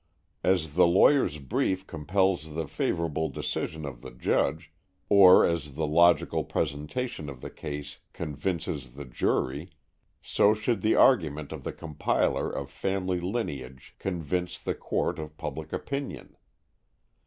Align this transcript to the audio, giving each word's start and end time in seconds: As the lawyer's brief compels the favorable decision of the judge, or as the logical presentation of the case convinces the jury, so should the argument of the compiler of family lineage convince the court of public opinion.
As 0.43 0.73
the 0.73 0.87
lawyer's 0.87 1.37
brief 1.37 1.85
compels 1.85 2.55
the 2.55 2.67
favorable 2.67 3.29
decision 3.29 3.85
of 3.85 4.01
the 4.01 4.09
judge, 4.09 4.71
or 5.09 5.45
as 5.45 5.75
the 5.75 5.85
logical 5.85 6.43
presentation 6.43 7.29
of 7.29 7.41
the 7.41 7.51
case 7.51 7.99
convinces 8.11 8.95
the 8.95 9.05
jury, 9.05 9.69
so 10.19 10.55
should 10.55 10.81
the 10.81 10.95
argument 10.95 11.51
of 11.51 11.63
the 11.63 11.71
compiler 11.71 12.49
of 12.49 12.71
family 12.71 13.19
lineage 13.19 13.93
convince 13.99 14.57
the 14.57 14.73
court 14.73 15.19
of 15.19 15.37
public 15.37 15.71
opinion. 15.71 16.35